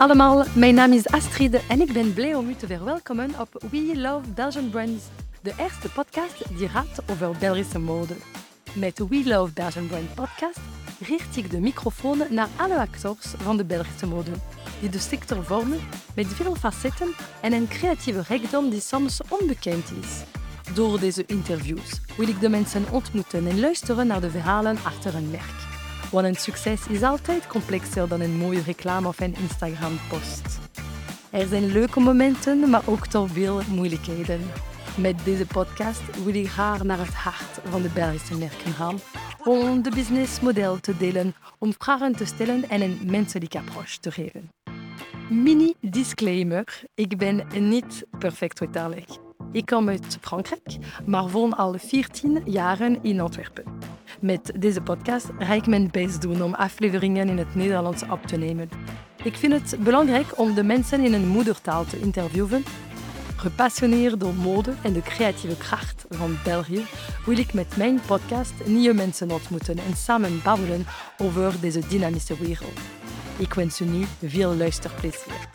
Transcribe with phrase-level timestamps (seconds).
[0.00, 3.92] allemaal, mijn naam is Astrid en ik ben blij om u te verwelkomen op We
[3.94, 5.04] Love Belgian Brands,
[5.42, 8.14] de eerste podcast die gaat over Belgische mode.
[8.72, 10.60] Met We Love Belgian Brand podcast
[11.00, 14.30] richt ik de microfoon naar alle acteurs van de Belgische mode,
[14.80, 15.80] die de sector vormen
[16.14, 20.22] met veel facetten en een creatieve rijkdom die soms onbekend is.
[20.74, 25.30] Door deze interviews wil ik de mensen ontmoeten en luisteren naar de verhalen achter een
[25.30, 25.69] merk.
[26.10, 30.58] Want een succes is altijd complexer dan een mooie reclame of een Instagram-post.
[31.30, 34.40] Er zijn leuke momenten, maar ook toch veel moeilijkheden.
[34.96, 38.98] Met deze podcast wil ik graag naar het hart van de Belgische merken gaan
[39.44, 44.50] om de businessmodel te delen, om vragen te stellen en een menselijke approach te geven.
[45.30, 49.29] Mini disclaimer: ik ben niet perfect vertalig.
[49.52, 53.64] Ik kom uit Frankrijk, maar woon al 14 jaren in Antwerpen.
[54.20, 58.36] Met deze podcast ga ik mijn best doen om afleveringen in het Nederlands op te
[58.36, 58.68] nemen.
[59.22, 62.64] Ik vind het belangrijk om de mensen in hun moedertaal te interviewen.
[63.36, 66.84] Gepassioneerd door mode en de creatieve kracht van België
[67.26, 70.86] wil ik met mijn podcast nieuwe mensen ontmoeten en samen babbelen
[71.18, 72.80] over deze dynamische wereld.
[73.38, 75.48] Ik wens u nu veel luisterplezier.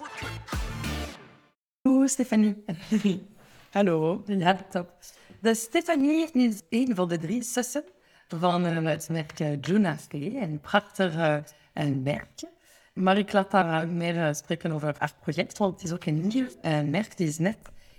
[2.08, 2.64] Stefanie.
[3.76, 4.24] Hallo.
[4.26, 4.94] Ja, top.
[5.42, 7.84] De Stefanie is een van de drie zussen
[8.28, 12.50] van het merk Juna Fee, een prachtig uh, merkje.
[12.94, 16.48] Maar ik laat daar meer spreken over haar project, want het is ook een nieuw
[16.62, 17.18] uh, merk.
[17.18, 17.58] Die is net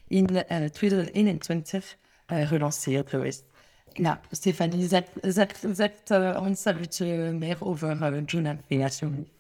[0.08, 3.44] in uh, 2021 gelanceerd geweest.
[3.92, 5.90] Nou, Stefanie, zeg, zeg, zeg
[6.38, 9.30] ons een beetje meer over Juna Fee, alsjeblieft.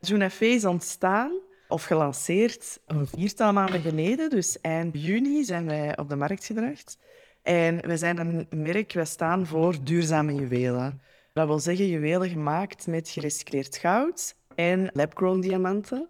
[0.00, 1.32] Juna Fee is ontstaan
[1.74, 4.30] of gelanceerd een viertal maanden geleden.
[4.30, 6.98] Dus eind juni zijn wij op de markt gebracht.
[7.42, 11.00] En wij zijn een merk, wij staan voor duurzame juwelen.
[11.32, 16.08] Dat wil zeggen juwelen gemaakt met gerecycleerd goud en lab-grown diamanten.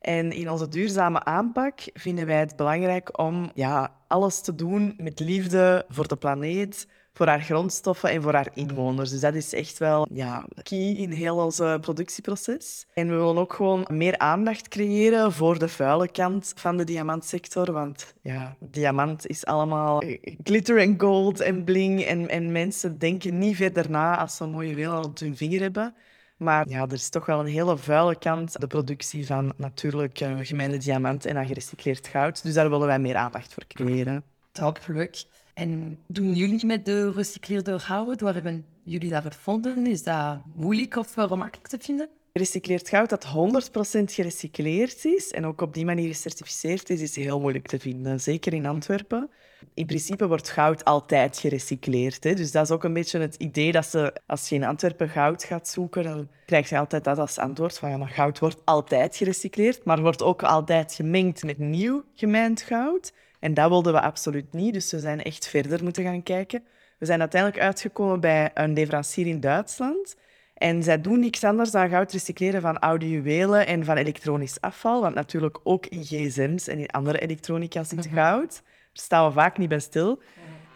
[0.00, 5.20] En in onze duurzame aanpak vinden wij het belangrijk om ja, alles te doen met
[5.20, 9.10] liefde voor de planeet, voor haar grondstoffen en voor haar inwoners.
[9.10, 12.86] Dus dat is echt wel ja, key in heel ons productieproces.
[12.94, 17.72] En we willen ook gewoon meer aandacht creëren voor de vuile kant van de diamantsector.
[17.72, 20.02] Want ja, diamant is allemaal
[20.44, 22.02] glitter en gold en bling.
[22.02, 25.60] En, en mensen denken niet verder na als ze een mooie wiel op hun vinger
[25.60, 25.94] hebben.
[26.36, 30.38] Maar ja, er is toch wel een hele vuile kant, de productie van natuurlijk uh,
[30.40, 32.42] gemene diamant en gerecycleerd goud.
[32.42, 34.22] Dus daar willen wij meer aandacht voor creëren.
[34.52, 35.24] Top, leuk.
[35.60, 38.20] En doen jullie met de gerecycleerde goud?
[38.20, 39.86] Waar hebben jullie dat gevonden?
[39.86, 42.08] Is dat moeilijk of gemakkelijk te vinden?
[42.32, 47.40] Gerecycleerd goud dat 100% gerecycleerd is en ook op die manier gecertificeerd is, is heel
[47.40, 48.20] moeilijk te vinden.
[48.20, 49.30] Zeker in Antwerpen.
[49.74, 52.24] In principe wordt goud altijd gerecycleerd.
[52.24, 52.34] Hè?
[52.34, 55.44] Dus dat is ook een beetje het idee dat ze, als je in Antwerpen goud
[55.44, 59.84] gaat zoeken, dan krijg je altijd dat als antwoord van ja, goud wordt altijd gerecycleerd,
[59.84, 63.12] maar wordt ook altijd gemengd met nieuw gemijnd goud.
[63.40, 66.64] En dat wilden we absoluut niet, dus we zijn echt verder moeten gaan kijken.
[66.98, 70.16] We zijn uiteindelijk uitgekomen bij een leverancier in Duitsland.
[70.54, 75.00] En zij doen niks anders dan goud recycleren van oude juwelen en van elektronisch afval.
[75.00, 78.14] Want natuurlijk ook in gsm's en in andere elektronica zit mhm.
[78.14, 78.62] goud.
[78.62, 78.62] Daar
[78.92, 80.22] staan we vaak niet bij stil.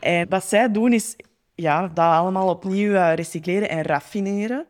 [0.01, 1.17] En wat zij doen is
[1.55, 4.67] ja, dat allemaal opnieuw eh, recycleren en raffineren.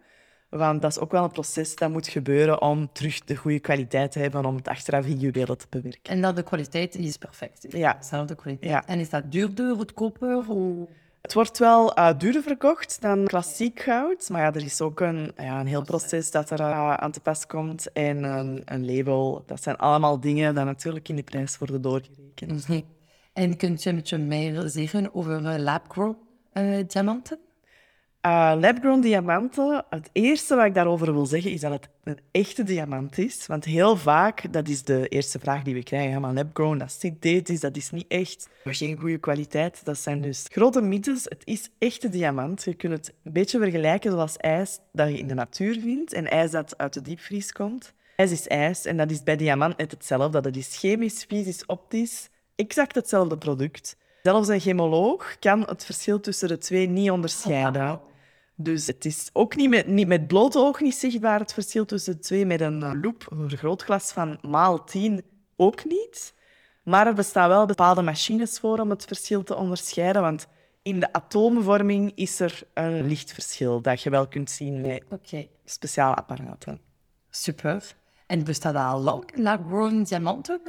[0.56, 4.12] Want dat is ook wel een proces dat moet gebeuren om terug de goede kwaliteit
[4.12, 6.12] te hebben om het achteraf in juwelen te bewerken.
[6.12, 7.66] En dat de kwaliteit is perfect.
[7.68, 7.96] Ja.
[8.00, 8.70] Dezelfde kwaliteit.
[8.70, 8.86] Ja.
[8.86, 10.36] En is dat duurder, goedkoper?
[10.36, 10.46] Of...
[11.22, 14.28] Het wordt wel uh, duurder verkocht dan klassiek goud.
[14.28, 17.20] Maar ja, er is ook een, ja, een heel proces dat er uh, aan te
[17.20, 17.92] pas komt.
[17.92, 19.42] En een, een, label.
[19.46, 22.68] Dat zijn allemaal dingen die natuurlijk in de prijs worden doorgerekend.
[22.68, 22.82] Mm
[23.32, 26.16] En kunt je een beetje meer zeggen over uh, lab-grown
[26.86, 27.38] diamanten?
[28.26, 32.62] Uh, lab-grown diamanten, het eerste wat ik daarover wil zeggen is dat het een echte
[32.62, 33.46] diamant is.
[33.46, 36.98] Want heel vaak, dat is de eerste vraag die we krijgen, maar lab-grown, dat is
[36.98, 38.48] synthetisch, dat is niet echt.
[38.64, 39.84] Geen goede kwaliteit.
[39.84, 41.24] Dat zijn dus grote mythes.
[41.24, 42.64] Het is echte diamant.
[42.64, 46.30] Je kunt het een beetje vergelijken zoals ijs dat je in de natuur vindt en
[46.30, 47.94] ijs dat uit de diepvries komt.
[48.16, 50.40] IJs is ijs en dat is bij diamant net hetzelfde.
[50.40, 53.96] Dat is chemisch, fysisch, optisch exact hetzelfde product.
[54.22, 58.00] Zelfs een chemoloog kan het verschil tussen de twee niet onderscheiden.
[58.56, 62.12] Dus het is ook niet met, niet met blote oog niet zichtbaar, het verschil tussen
[62.12, 62.46] de twee.
[62.46, 65.22] Met een uh, loop, een vergrootglas van maal 10,
[65.56, 66.34] ook niet.
[66.82, 70.22] Maar er bestaan wel bepaalde machines voor om het verschil te onderscheiden.
[70.22, 70.46] Want
[70.82, 75.50] in de atoomvorming is er een lichtverschil dat je wel kunt zien met okay.
[75.64, 76.80] speciale apparaten.
[77.30, 77.96] Super.
[78.26, 80.60] En bestaat dat al lang, lab-grown diamanten?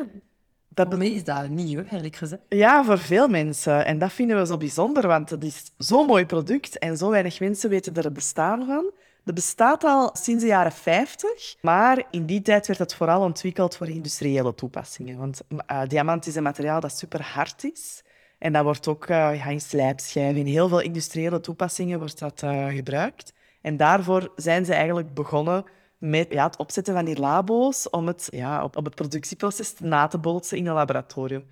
[0.76, 2.42] Dat voor mij is dat nieuw, eerlijk gezegd.
[2.50, 3.86] Ja, voor veel mensen.
[3.86, 7.40] En dat vinden we zo bijzonder, want het is zo'n mooi product en zo weinig
[7.40, 8.92] mensen weten er het bestaan van.
[9.24, 13.76] Dat bestaat al sinds de jaren 50, maar in die tijd werd het vooral ontwikkeld
[13.76, 15.18] voor industriële toepassingen.
[15.18, 15.42] Want
[15.72, 18.04] uh, diamant is een materiaal dat super hard is.
[18.38, 22.68] En dat wordt ook ja, in slijpschijven, in heel veel industriële toepassingen wordt dat uh,
[22.68, 23.34] gebruikt.
[23.62, 25.66] En daarvoor zijn ze eigenlijk begonnen
[26.10, 30.08] met ja, het opzetten van die labo's om het ja, op, op het productieproces na
[30.08, 31.46] te bootsen in een laboratorium.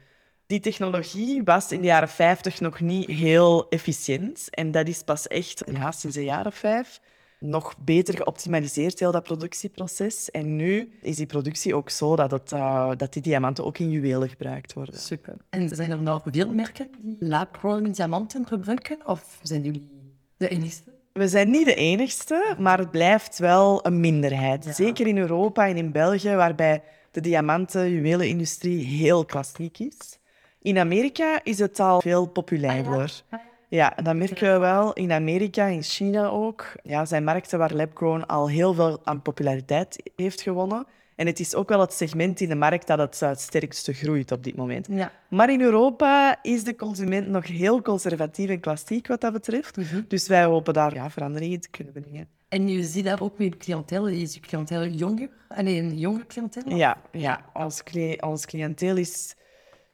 [0.46, 4.48] Die technologie was in de jaren 50 nog niet heel efficiënt.
[4.50, 7.00] En dat is pas echt ja, sinds de jaren vijf
[7.44, 10.32] nog beter geoptimaliseerd, heel dat productieproces.
[10.32, 14.30] En nu is die productie ook zo dat, uh, dat die diamanten ook in juwelen
[14.30, 15.00] gebruikt worden.
[15.00, 15.36] Super.
[15.50, 18.98] En zijn er nog veel merken die lab-grown diamanten gebruiken?
[19.06, 19.90] Of zijn jullie
[20.38, 20.93] de enigste?
[21.14, 24.66] We zijn niet de enigste, maar het blijft wel een minderheid.
[24.66, 30.20] Zeker in Europa en in België, waarbij de diamanten-juwelenindustrie heel klassiek is.
[30.62, 33.22] In Amerika is het al veel populairder.
[33.30, 34.94] Ah, ja, dat merken we wel.
[34.94, 36.72] In Amerika, in China ook.
[36.84, 40.86] Ja, zijn markten waar LabGrown al heel veel aan populariteit heeft gewonnen.
[41.16, 44.32] En het is ook wel het segment in de markt dat het, het sterkste groeit
[44.32, 44.88] op dit moment.
[44.90, 45.12] Ja.
[45.30, 49.78] Maar in Europa is de consument nog heel conservatief en klassiek wat dat betreft.
[49.78, 50.02] Mhm.
[50.08, 52.28] Dus wij hopen daar ja, veranderingen te kunnen brengen.
[52.48, 54.08] En je ziet daar ook weer cliënteel.
[54.08, 55.30] Is je cliënteel jonger?
[55.48, 56.76] Alleen een jonger cliënteel?
[56.76, 57.46] Ja, ja.
[57.54, 57.84] Ons,
[58.20, 59.36] ons cliënteel is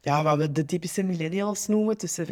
[0.01, 2.25] ja, wat we de typische millennials noemen, tussen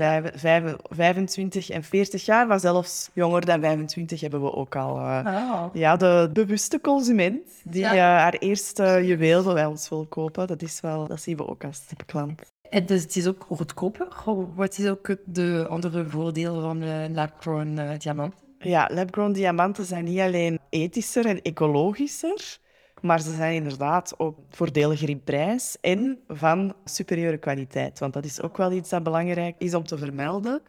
[0.90, 4.98] 25 en 40 jaar, maar zelfs jonger dan 25 hebben we ook al.
[4.98, 5.66] Uh, oh.
[5.74, 10.82] Ja, de bewuste consument die uh, haar eerste juweel bij ons wil kopen, dat, is
[10.82, 12.42] wel, dat zien we ook als klant.
[12.70, 14.08] En dus het is ook goedkoper?
[14.56, 18.40] Wat is ook de andere voordeel van uh, lab-grown diamanten?
[18.60, 22.58] Ja, lab-grown diamanten zijn niet alleen ethischer en ecologischer,
[23.02, 28.00] maar ze zijn inderdaad ook voordeliger in prijs en van superieure kwaliteit.
[28.00, 30.62] Want dat is ook wel iets dat belangrijk is om te vermelden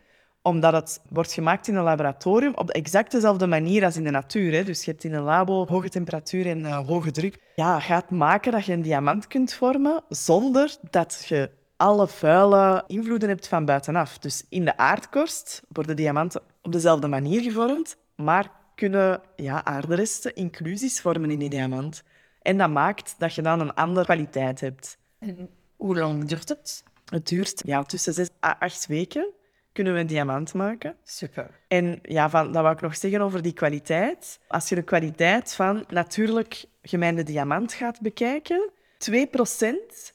[0.42, 4.52] omdat het wordt gemaakt in een laboratorium op exact dezelfde manier als in de natuur.
[4.52, 4.64] Hè.
[4.64, 7.38] Dus je hebt in een labo hoge temperatuur en uh, hoge druk.
[7.54, 13.28] Ja, gaat maken dat je een diamant kunt vormen zonder dat je alle vuile invloeden
[13.28, 14.18] hebt van buitenaf.
[14.18, 21.00] Dus in de aardkorst worden diamanten op dezelfde manier gevormd, maar kunnen ja, aarderesten inclusies
[21.00, 22.02] vormen in die diamant.
[22.48, 24.98] En dat maakt dat je dan een andere kwaliteit hebt.
[25.18, 26.84] En hoe lang duurt het?
[27.04, 29.32] Het duurt ja, tussen zes à acht weken
[29.72, 30.96] kunnen we een diamant maken.
[31.04, 31.50] Super.
[31.68, 34.40] En ja, van, dat wou ik nog zeggen over die kwaliteit.
[34.48, 38.72] Als je de kwaliteit van natuurlijk gemijnde diamant gaat bekijken, 2%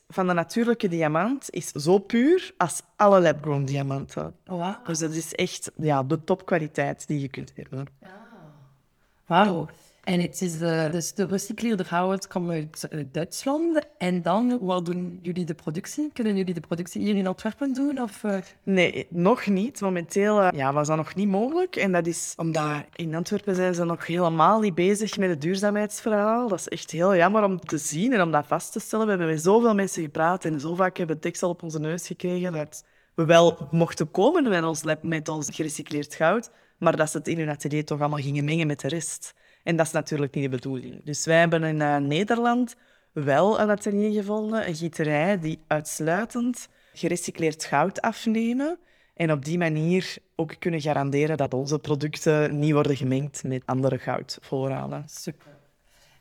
[0.08, 4.36] van de natuurlijke diamant is zo puur als alle lab-grown diamanten.
[4.46, 4.86] Oh, wow.
[4.86, 7.88] Dus dat is echt ja, de topkwaliteit die je kunt hebben.
[8.02, 8.28] Ja.
[9.26, 9.68] Wauw.
[10.04, 13.88] En het is de, dus de gerecycleerde goud komt uit Duitsland.
[13.98, 16.10] En dan, wat doen jullie de productie?
[16.14, 18.02] Kunnen jullie de productie hier in Antwerpen doen?
[18.02, 18.38] Of, uh...
[18.64, 19.82] Nee, nog niet.
[19.82, 21.76] Momenteel uh, ja, was dat nog niet mogelijk.
[21.76, 26.48] En dat is omdat in Antwerpen zijn ze nog helemaal niet bezig met het duurzaamheidsverhaal.
[26.48, 29.06] Dat is echt heel jammer om te zien en om dat vast te stellen.
[29.06, 32.08] We hebben met zoveel mensen gepraat en zo vaak hebben we deksel op onze neus
[32.08, 32.86] gekregen dat
[33.16, 37.38] we wel mochten komen met ons met ons gerecycleerd goud, maar dat ze het in
[37.38, 39.34] hun atelier toch allemaal gingen mengen met de rest.
[39.64, 41.04] En dat is natuurlijk niet de bedoeling.
[41.04, 42.76] Dus wij hebben in uh, Nederland
[43.12, 48.78] wel een atelier gevonden, een gieterij, die uitsluitend gerecycleerd goud afnemen.
[49.14, 53.98] En op die manier ook kunnen garanderen dat onze producten niet worden gemengd met andere
[53.98, 55.04] goudvoorraden.
[55.08, 55.48] Super.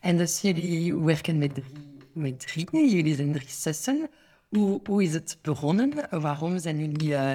[0.01, 4.09] En dus jullie werken met drie, met drie jullie zijn drie zussen.
[4.49, 5.93] Hoe, hoe is het begonnen?
[6.11, 7.33] Waarom zijn jullie uh,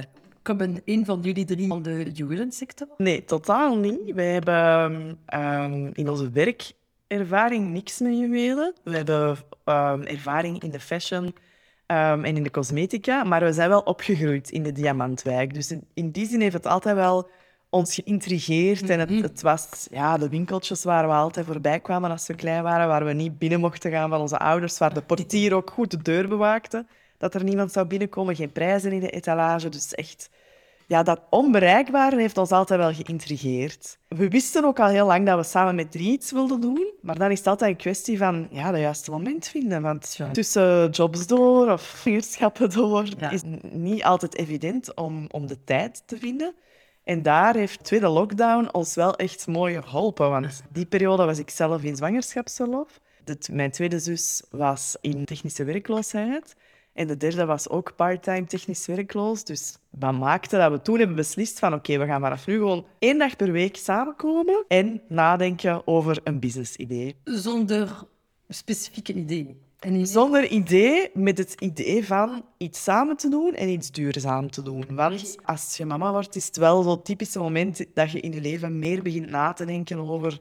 [0.48, 2.88] Komen een van jullie drie van de juwelensector?
[2.98, 4.14] Nee, totaal niet.
[4.14, 8.74] Wij hebben um, in onze werkervaring niks met juwelen.
[8.84, 9.30] We hebben
[9.66, 14.50] um, ervaring in de fashion um, en in de cosmetica, maar we zijn wel opgegroeid
[14.50, 15.54] in de diamantwijk.
[15.54, 17.30] Dus in, in die zin heeft het altijd wel
[17.70, 18.90] ons geïntrigeerd.
[18.90, 19.22] En het, mhm.
[19.22, 23.06] het, was ja, de winkeltjes waar we altijd voorbij kwamen als we klein waren, waar
[23.06, 26.28] we niet binnen mochten gaan van onze ouders, waar de portier ook goed de deur
[26.28, 26.86] bewaakte
[27.18, 29.70] dat er niemand zou binnenkomen, geen prijzen in de etalage.
[29.70, 30.30] Dus echt,
[30.88, 33.98] ja, dat onbereikbare heeft ons altijd wel geïntrigeerd.
[34.08, 37.18] We wisten ook al heel lang dat we samen met drie iets wilden doen, maar
[37.18, 39.82] dan is het altijd een kwestie van ja, de juiste moment vinden.
[39.82, 43.32] Want tussen jobs door of vuurschappen door ja.
[43.32, 46.56] is niet altijd evident om, om de tijd te vinden.
[47.08, 50.30] En daar heeft de tweede lockdown ons wel echt mooi geholpen.
[50.30, 53.00] Want die periode was ik zelf in zwangerschapsverlof.
[53.52, 56.56] mijn tweede zus was in technische werkloosheid.
[56.98, 59.44] En de derde was ook parttime technisch werkloos.
[59.44, 62.86] Dus dat maakte dat we toen hebben beslist van oké, we gaan vanaf nu gewoon
[63.00, 67.16] één dag per week samenkomen en nadenken over een businessidee.
[67.24, 68.04] Zonder
[68.48, 69.58] specifieke idee.
[70.04, 74.86] Zonder idee, met het idee van iets samen te doen en iets duurzaam te doen.
[74.90, 78.42] Want als je mama wordt, is het wel zo'n typische moment dat je in je
[78.42, 80.40] leven meer begint na te denken over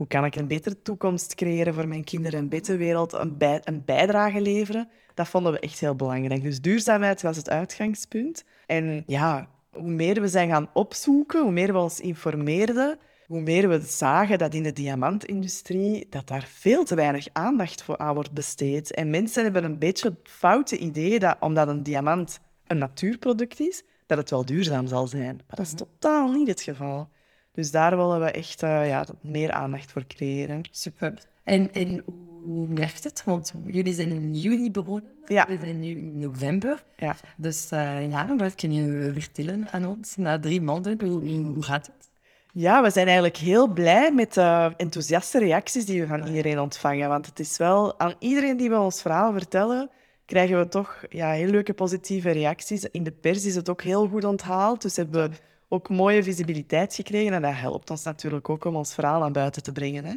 [0.00, 3.60] hoe kan ik een betere toekomst creëren voor mijn kinderen, een betere wereld, een, bij,
[3.64, 4.88] een bijdrage leveren.
[5.14, 6.42] Dat vonden we echt heel belangrijk.
[6.42, 8.44] Dus duurzaamheid was het uitgangspunt.
[8.66, 13.68] En ja, hoe meer we zijn gaan opzoeken, hoe meer we ons informeerden, hoe meer
[13.68, 18.32] we zagen dat in de diamantindustrie dat daar veel te weinig aandacht voor aan wordt
[18.32, 18.94] besteed.
[18.94, 23.82] En mensen hebben een beetje het foute idee dat omdat een diamant een natuurproduct is,
[24.06, 25.34] dat het wel duurzaam zal zijn.
[25.36, 27.08] Maar dat is totaal niet het geval.
[27.52, 30.62] Dus daar willen we echt uh, ja, meer aandacht voor creëren.
[30.70, 31.14] Super.
[31.44, 32.04] En, en
[32.44, 33.22] hoe werkt het?
[33.24, 35.10] Want jullie zijn in juni begonnen.
[35.26, 35.46] Ja.
[35.46, 36.84] We zijn nu in november.
[36.96, 37.16] Ja.
[37.36, 41.00] Dus uh, ja, wat kun je vertellen aan ons na drie maanden?
[41.04, 42.10] Hoe, hoe gaat het?
[42.52, 47.08] Ja, we zijn eigenlijk heel blij met de enthousiaste reacties die we van iedereen ontvangen.
[47.08, 49.90] Want het is wel aan iedereen die we ons verhaal vertellen,
[50.24, 52.84] krijgen we toch ja, heel leuke positieve reacties.
[52.84, 54.82] In de pers is het ook heel goed onthaald.
[54.82, 55.36] Dus hebben we
[55.72, 57.32] ook mooie visibiliteit gekregen.
[57.32, 60.04] En dat helpt ons natuurlijk ook om ons verhaal naar buiten te brengen.
[60.04, 60.14] Hè.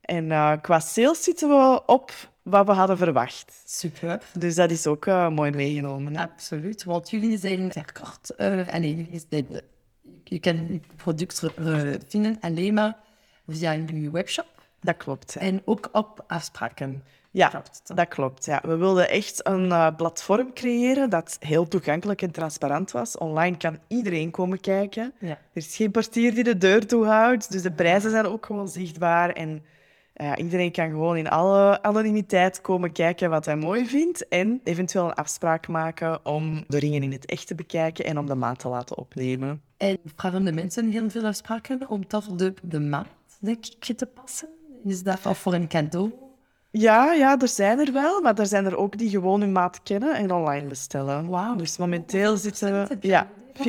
[0.00, 3.62] En uh, qua sales zitten we op wat we hadden verwacht.
[3.66, 4.22] Super.
[4.38, 6.16] Dus dat is ook uh, mooi meegenomen.
[6.16, 6.22] Hè.
[6.22, 8.30] Absoluut, want jullie zijn verkort.
[8.38, 9.46] Uh, en jullie zijn,
[10.24, 11.42] je kan het product
[12.08, 12.96] vinden alleen maar
[13.46, 14.46] via een webshop.
[14.80, 15.36] Dat klopt.
[15.36, 17.02] En ook op afspraken.
[17.30, 17.62] Ja,
[17.94, 18.44] dat klopt.
[18.44, 18.60] Ja.
[18.64, 23.18] We wilden echt een uh, platform creëren dat heel toegankelijk en transparant was.
[23.18, 25.12] Online kan iedereen komen kijken.
[25.18, 25.28] Ja.
[25.28, 29.30] Er is geen portier die de deur toehoudt, dus de prijzen zijn ook gewoon zichtbaar.
[29.30, 29.62] En
[30.16, 35.04] uh, iedereen kan gewoon in alle anonimiteit komen kijken wat hij mooi vindt en eventueel
[35.04, 38.58] een afspraak maken om de ringen in het echt te bekijken en om de maat
[38.58, 39.62] te laten opnemen.
[39.76, 43.06] En vragen de mensen heel veel afspraken om toch de, de maat,
[43.40, 44.48] denk ik, te passen?
[44.84, 46.27] Is dat voor een cadeau?
[46.70, 49.82] Ja, ja, er zijn er wel, maar er zijn er ook die gewoon hun maat
[49.82, 51.28] kennen en online bestellen.
[51.28, 51.56] Wauw.
[51.56, 52.96] Dus momenteel zitten we...
[53.00, 53.26] Ja,
[53.58, 53.60] 50-50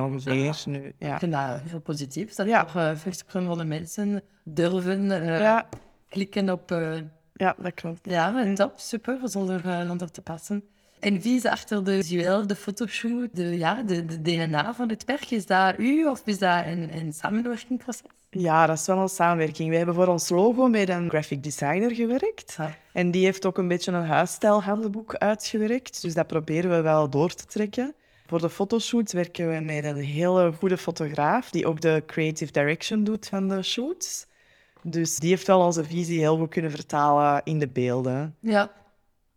[0.00, 0.92] ongeveer nu.
[0.98, 1.12] Ja.
[1.12, 2.34] Ik vind dat heel positief.
[2.34, 2.64] Dat Ja.
[2.64, 5.68] toch uh, 50% van de mensen durven Ja.
[6.08, 6.70] klikken op...
[6.70, 6.94] uh,
[7.34, 8.00] Ja, dat klopt.
[8.02, 10.64] ja, en top, super, zonder uh, onder te passen.
[11.00, 15.04] En wie is achter de visueel, de fotoshoot, de, ja, de, de DNA van het
[15.04, 15.30] werk?
[15.30, 18.02] Is dat u of is dat een, een samenwerkingsproces?
[18.30, 19.70] Ja, dat is wel een samenwerking.
[19.70, 22.54] We hebben voor ons logo met een graphic designer gewerkt.
[22.58, 22.76] Ja.
[22.92, 26.02] En die heeft ook een beetje een huisstijlhandboek uitgewerkt.
[26.02, 27.94] Dus dat proberen we wel door te trekken.
[28.26, 33.04] Voor de fotoshoot werken we met een hele goede fotograaf, die ook de creative direction
[33.04, 34.26] doet van de shoots.
[34.82, 38.36] Dus die heeft wel onze visie heel goed kunnen vertalen in de beelden.
[38.40, 38.72] Ja,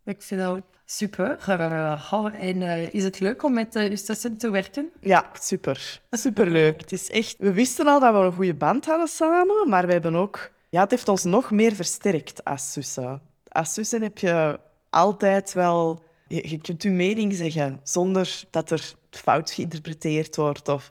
[0.04, 1.38] ik vind dat ook super.
[1.48, 4.90] Uh, en uh, is het leuk om met uh, Justassen te werken?
[5.00, 6.00] Ja, super.
[6.10, 6.80] Superleuk.
[6.80, 7.34] Het is echt...
[7.38, 10.50] We wisten al dat we een goede band hadden samen, maar we hebben ook...
[10.68, 13.20] Ja, het heeft ons nog meer versterkt als zussen.
[13.48, 14.60] Als zussen heb je
[14.90, 16.02] altijd wel...
[16.28, 20.90] Je, je kunt je mening zeggen zonder dat er fout geïnterpreteerd wordt of...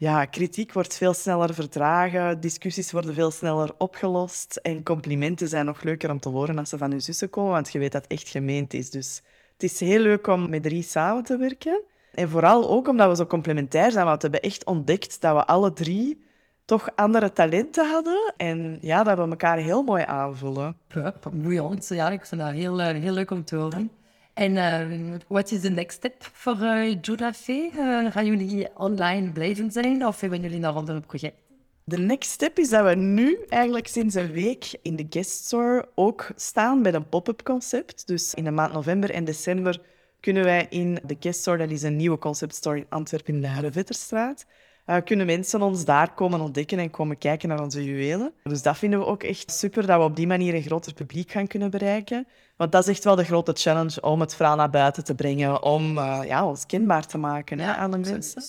[0.00, 5.82] Ja, kritiek wordt veel sneller verdragen, discussies worden veel sneller opgelost en complimenten zijn nog
[5.82, 8.12] leuker om te horen als ze van je zussen komen, want je weet dat het
[8.12, 8.90] echt gemeend is.
[8.90, 11.82] Dus het is heel leuk om met drie samen te werken.
[12.14, 15.46] En vooral ook omdat we zo complementair zijn, want we hebben echt ontdekt dat we
[15.46, 16.24] alle drie
[16.64, 20.76] toch andere talenten hadden en ja, dat we elkaar heel mooi aanvullen.
[20.88, 21.88] Ja, boeiend.
[21.88, 23.90] Ja, ik vind dat heel, heel leuk om te horen.
[24.38, 26.56] En uh, wat is de next step voor
[27.00, 27.70] Judah Fee?
[27.76, 31.42] Uh, gaan jullie online blijven zijn of hebben jullie nog andere projecten?
[31.84, 35.88] De next step is dat we nu eigenlijk sinds een week in de guest store
[35.94, 38.06] ook staan met een pop-up concept.
[38.06, 39.80] Dus in de maand november en december
[40.20, 43.40] kunnen wij in de guest store, dat is een nieuwe concept store in Antwerpen in
[43.40, 44.46] de Harrevetterstraat,
[44.88, 48.32] uh, kunnen mensen ons daar komen ontdekken en komen kijken naar onze juwelen.
[48.42, 51.30] Dus dat vinden we ook echt super, dat we op die manier een groter publiek
[51.30, 52.26] gaan kunnen bereiken.
[52.56, 55.62] Want dat is echt wel de grote challenge om het verhaal naar buiten te brengen,
[55.62, 58.42] om uh, ja, ons kenbaar te maken hè, aan de mensen.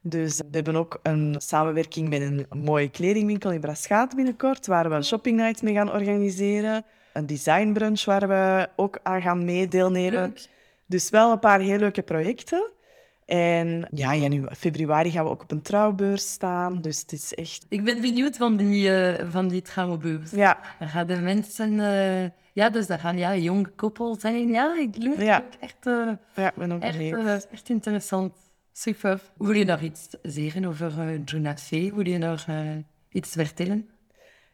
[0.00, 4.94] Dus we hebben ook een samenwerking met een mooie kledingwinkel in Braschaat binnenkort, waar we
[4.94, 6.84] een shopping night mee gaan organiseren.
[7.12, 10.34] Een designbrunch waar we ook aan gaan meedeelnemen.
[10.86, 12.70] Dus wel een paar heel leuke projecten.
[13.26, 16.80] En ja, in februari gaan we ook op een trouwbeurs staan.
[16.80, 17.66] Dus het is echt...
[17.68, 20.30] Ik ben benieuwd van die, uh, van die trouwbeurs.
[20.30, 20.58] Ja.
[20.78, 21.72] Er gaan de mensen...
[21.72, 24.48] Uh, ja, dus daar gaan ja, jonge koppel zijn.
[24.48, 25.18] Ja, ik leuk.
[25.18, 25.44] Ja.
[25.60, 28.34] Echt, uh, ja, ik ben ook echt, echt interessant.
[28.72, 29.20] Super.
[29.36, 31.94] Wil je nog iets zeggen over uh, Juna Fee?
[31.94, 32.46] Wil je nog
[33.08, 33.88] iets vertellen?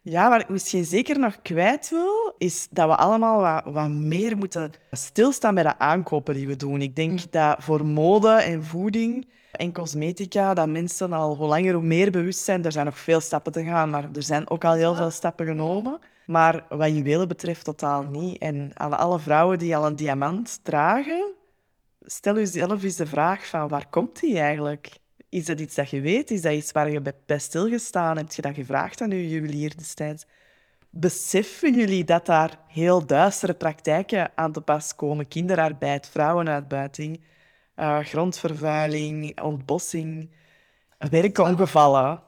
[0.02, 4.37] Ja, wat ik misschien zeker nog kwijt wil, is dat we allemaal wat, wat meer
[4.37, 6.83] moeten stilstaan bij de aankopen die we doen.
[6.83, 7.26] Ik denk mm.
[7.30, 12.45] dat voor mode en voeding en cosmetica, dat mensen al hoe langer hoe meer bewust
[12.45, 12.64] zijn.
[12.64, 15.47] Er zijn nog veel stappen te gaan, maar er zijn ook al heel veel stappen
[15.47, 15.99] genomen.
[16.26, 18.38] Maar wat juwelen betreft totaal niet.
[18.38, 21.33] En aan alle vrouwen die al een diamant dragen,
[22.00, 25.00] stel jezelf eens de vraag van waar komt die eigenlijk?
[25.31, 26.31] Is dat iets dat je weet?
[26.31, 28.17] Is dat iets waar je bij, stilgestaan?
[28.17, 30.27] Heb je dat gevraagd aan je juwelier destijds?
[30.91, 35.29] Beseffen jullie dat daar heel duistere praktijken aan te pas komen?
[35.29, 37.21] Kinderarbeid, vrouwenuitbuiting,
[37.77, 40.31] uh, grondvervuiling, ontbossing,
[40.99, 42.23] werkongevallen.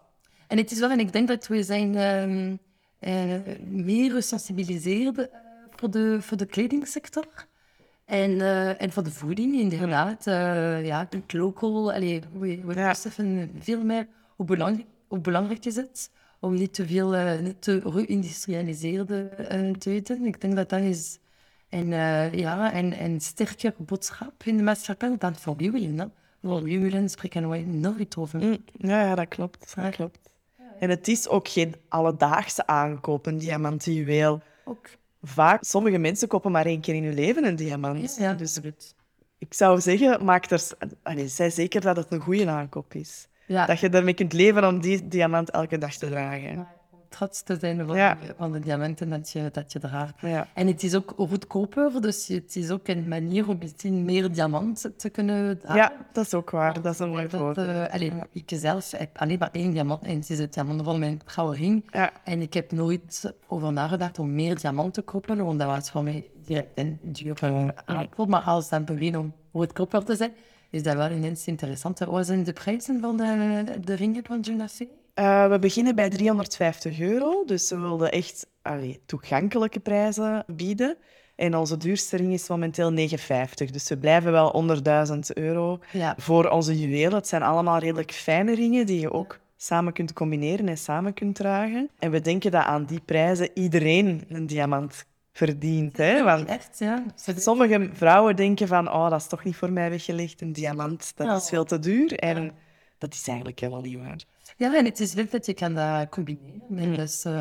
[0.46, 5.24] En het is wel, en ik denk dat we zijn uh, uh, meer gesensibiliseerd uh,
[5.70, 7.26] voor, de, voor de kledingsector.
[8.12, 10.26] En, uh, en voor de voeding, inderdaad.
[10.26, 11.92] Uh, ja, het local.
[11.92, 12.88] Allee, we, ja.
[12.88, 17.62] beseffen veel meer hoe belangrijk, hoe belangrijk is het om niet te veel, uh, niet
[17.62, 19.28] te geïndustrialiseerde
[19.78, 20.24] te eten.
[20.24, 21.18] Ik denk dat dat is
[21.68, 21.88] een,
[22.38, 26.12] ja, een, een sterker boodschap in de maatschappij dan voor juwelen.
[26.42, 28.40] Voor juwelen spreken we nooit over.
[28.40, 29.74] Mm, ja, dat klopt.
[29.74, 30.18] Dat klopt.
[30.78, 34.40] En het is ook geen alledaagse aankoop, een diamantjuweel.
[34.64, 34.88] Ook
[35.22, 38.16] vaak, sommige mensen kopen maar één keer in hun leven een diamant.
[38.18, 38.60] Ja, dus
[39.38, 40.62] ik zou zeggen, maak er,
[41.28, 43.28] zij zeker dat het een goede aankoop is.
[43.46, 43.66] Ja.
[43.66, 46.66] Dat je ermee kunt leven om die diamant elke dag te dragen
[47.12, 48.18] trots te zijn van, ja.
[48.36, 50.20] van de diamanten dat je, dat je draagt.
[50.20, 50.46] Ja.
[50.54, 54.96] En het is ook goedkoper, dus het is ook een manier om misschien meer diamanten
[54.96, 55.76] te kunnen dragen.
[55.76, 56.82] Ja, dat is ook waar.
[56.82, 57.68] Dat is een mooi voorbeeld.
[58.02, 61.20] Uh, ik zelf heb alleen maar één diamant en het is het diamant van mijn
[61.24, 61.84] gouden ring.
[61.90, 62.10] Ja.
[62.24, 66.02] En ik heb nooit over nagedacht om meer diamanten te kopen, want dat was voor
[66.02, 68.28] mij direct een dure aankoop.
[68.28, 70.32] Maar als dan beginnen om goedkoper te zijn,
[70.70, 71.98] is dat wel ineens interessant.
[71.98, 74.88] Wat zijn de prijzen van de, de ringen van Junafé?
[75.14, 80.96] Uh, we beginnen bij 350 euro, dus we wilden echt allee, toegankelijke prijzen bieden.
[81.36, 86.14] En onze duurste ring is momenteel 59, dus we blijven wel onder 1000 euro ja.
[86.18, 87.14] voor onze juwelen.
[87.14, 91.34] Het zijn allemaal redelijk fijne ringen die je ook samen kunt combineren en samen kunt
[91.34, 91.90] dragen.
[91.98, 95.96] En we denken dat aan die prijzen iedereen een diamant verdient.
[95.96, 96.24] Hè?
[96.24, 97.04] Want Echt, ja.
[97.36, 101.42] Sommige vrouwen denken van, oh, dat is toch niet voor mij weggelegd, een diamant, dat
[101.42, 102.12] is veel te duur.
[102.14, 102.52] En
[102.98, 104.24] dat is eigenlijk helemaal niet waar.
[104.56, 106.62] Ja, en het is leuk dat je kan dat combineren.
[106.68, 106.96] Mm.
[106.96, 107.32] Dus uh,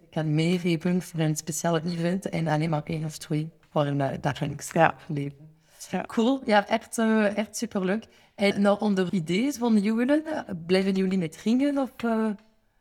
[0.00, 4.00] je kan meegeven voor een speciaal event en alleen maar één of twee voor een
[4.00, 4.94] uh, dagelijks ja.
[5.08, 5.52] leven.
[5.90, 6.04] Ja.
[6.06, 8.06] Cool, ja, echt, uh, echt superleuk.
[8.34, 10.22] En nou, onder ideeën van jullie,
[10.66, 11.78] blijven jullie met ringen?
[11.78, 11.90] Of,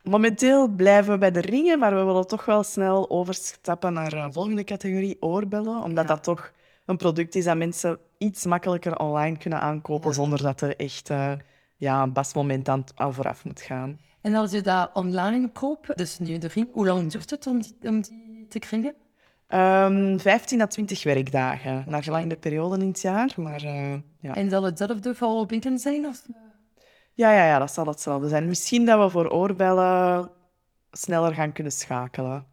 [0.04, 4.28] Momenteel blijven we bij de ringen, maar we willen toch wel snel overstappen naar de
[4.32, 5.84] volgende categorie, oorbellen.
[5.84, 6.52] Omdat dat toch
[6.86, 11.10] een product is dat mensen iets makkelijker online kunnen aankopen zonder dat er echt
[11.84, 14.00] ja, een moment aan, aan vooraf moet gaan.
[14.22, 17.62] En als je dat online koopt, dus nu de ring, hoe lang duurt het om
[17.62, 18.96] die, om die te krijgen?
[19.50, 23.34] Um, 15 à 20 werkdagen, naar gelang de periode in het jaar.
[23.36, 24.36] Maar, uh, ja.
[24.36, 26.06] En zal hetzelfde voor winkel zijn?
[26.06, 26.22] Of?
[27.14, 28.48] Ja, ja, ja, dat zal hetzelfde zijn.
[28.48, 30.30] Misschien dat we voor oorbellen
[30.92, 32.46] sneller gaan kunnen schakelen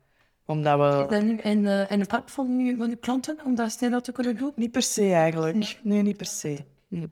[0.44, 1.16] omdat we...
[1.20, 4.52] Nu een, een pak van uw, van uw klanten om dat sneller te kunnen doen?
[4.54, 5.80] Niet per se eigenlijk.
[5.82, 6.58] Nee, niet per se.
[6.88, 7.08] Nee.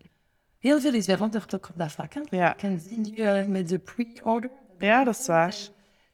[0.59, 2.14] Heel veel is veranderd ook op dat vlak.
[2.14, 2.21] Hè?
[2.31, 2.53] Ja.
[2.53, 4.51] Ik kan zien uh, met de pre-order.
[4.79, 5.55] Ja, dat is waar.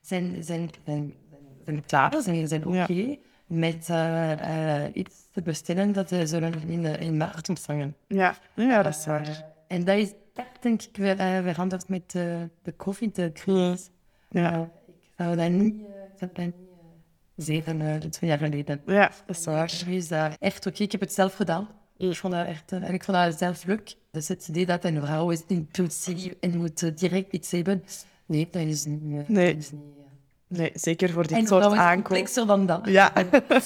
[0.01, 1.15] Zijn, zijn, zijn,
[1.65, 6.85] zijn klaar, zijn, zijn oké okay met uh, iets te bestellen dat ze zullen in,
[6.85, 7.97] in maart ontvangen.
[8.09, 9.45] Ja, ja dat is waar.
[9.69, 13.91] en dat is echt, denk ik, weer, veranderd met de COVID-crisis.
[14.31, 14.71] Ja.
[14.87, 15.75] ik zou dat niet,
[16.19, 16.55] dat niet
[17.37, 18.83] zeggen, twee jaar geleden.
[18.87, 19.83] Ja, dat is waar.
[19.87, 21.69] Dus, echt oké, ik heb het zelf gedaan.
[21.97, 23.95] Ik vond dat echt, en ik vond dat zelf leuk.
[24.11, 27.85] Dus het idee dat een vrouw is impulsief en moet direct iets hebben,
[28.27, 29.01] nee, dat is niet...
[29.03, 29.57] Eh, nee.
[29.57, 30.59] is niet eh.
[30.59, 31.79] nee, zeker voor dit en soort aankoop.
[31.79, 32.81] En complexer dan dat.
[32.85, 33.13] Ja.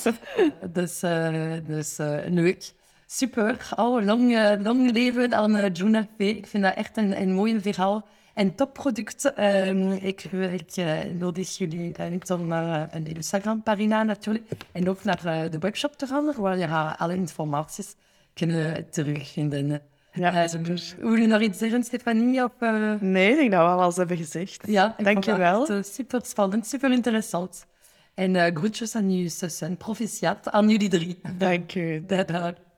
[0.72, 2.72] dus uh, dus uh, leuk.
[3.06, 3.68] Super.
[3.76, 6.20] Oh, lang, uh, lang leven aan uh, Juna V.
[6.20, 8.06] Ik vind dat echt een, een mooi verhaal.
[8.34, 9.32] En topproduct.
[9.38, 14.50] Um, ik, ik uh, nodig jullie uh, om naar een Instagram-pagina natuurlijk.
[14.72, 17.94] En ook naar de webshop te gaan, waar je alle informaties
[18.38, 19.82] kunnen terugvinden.
[20.12, 22.44] Ja, uh, wil je nog iets zeggen, Stefanie?
[22.44, 23.00] Of, uh...
[23.00, 24.66] Nee, ik denk dat we alles hebben gezegd.
[24.66, 25.70] Ja, Dank je wel.
[25.70, 27.66] Uh, super spannend, super interessant.
[28.14, 29.76] En uh, groetjes aan je zussen.
[29.76, 31.20] Proficiat aan jullie drie.
[31.38, 32.02] Dank je.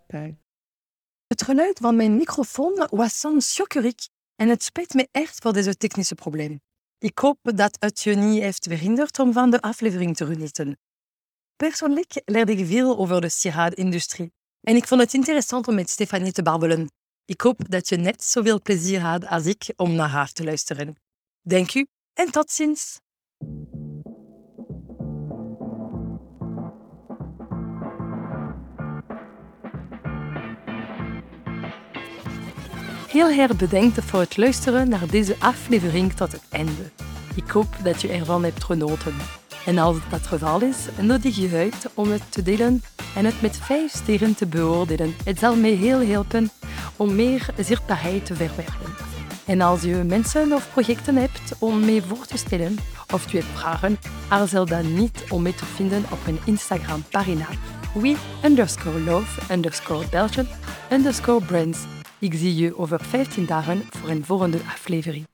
[0.09, 0.35] Dank.
[1.27, 5.77] Het geluid van mijn microfoon was soms chockeriek en het spijt me echt voor deze
[5.77, 6.61] technische probleem.
[6.99, 10.79] Ik hoop dat het je niet heeft verhinderd om van de aflevering te genieten.
[11.57, 16.33] Persoonlijk leerde ik veel over de sieraadindustrie en ik vond het interessant om met Stefanie
[16.33, 16.91] te babbelen.
[17.25, 20.95] Ik hoop dat je net zoveel plezier had als ik om naar haar te luisteren.
[21.43, 23.01] Dank u en tot ziens.
[33.09, 36.91] Heel erg bedankt voor het luisteren naar deze aflevering tot het einde.
[37.35, 39.40] Ik hoop dat je ervan hebt genoten.
[39.67, 42.83] En als dat geval is, nodig je uit om het te delen
[43.15, 45.15] en het met vijf sterren te beoordelen.
[45.25, 46.51] Het zal mij heel helpen
[46.97, 48.95] om meer zichtbaarheid te verwerven.
[49.47, 52.77] En als je mensen of projecten hebt om mee voor te stellen
[53.15, 57.47] of je hebt vragen, aarzel dan niet om mee te vinden op een Instagram-pagina
[57.93, 58.17] we
[59.01, 59.41] love
[61.47, 61.79] brands.
[62.19, 65.27] Ik zie je over 15 dagen voor een volgende aflevering.